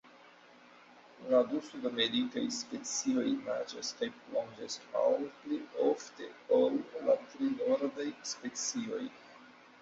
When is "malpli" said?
4.95-5.61